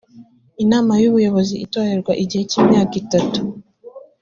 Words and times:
inama 0.63 0.93
y 1.01 1.07
ubuyobozi 1.09 1.55
itorerwa 1.65 2.13
igihe 2.23 2.43
cy 2.51 2.57
imyaka 2.61 2.93
itatu 3.03 3.41